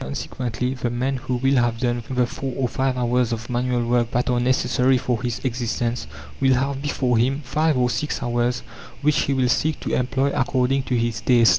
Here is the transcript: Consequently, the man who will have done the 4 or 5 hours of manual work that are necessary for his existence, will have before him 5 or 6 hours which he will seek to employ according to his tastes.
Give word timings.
Consequently, 0.03 0.73
the 0.73 0.89
man 0.89 1.17
who 1.17 1.35
will 1.35 1.57
have 1.57 1.77
done 1.79 2.01
the 2.09 2.25
4 2.25 2.53
or 2.57 2.67
5 2.67 2.97
hours 2.97 3.31
of 3.31 3.51
manual 3.51 3.85
work 3.85 4.09
that 4.09 4.31
are 4.31 4.39
necessary 4.39 4.97
for 4.97 5.21
his 5.21 5.39
existence, 5.45 6.07
will 6.39 6.55
have 6.55 6.81
before 6.81 7.19
him 7.19 7.41
5 7.41 7.77
or 7.77 7.87
6 7.87 8.23
hours 8.23 8.63
which 9.03 9.19
he 9.25 9.33
will 9.35 9.47
seek 9.47 9.79
to 9.81 9.93
employ 9.93 10.31
according 10.33 10.81
to 10.89 10.95
his 10.97 11.21
tastes. 11.21 11.49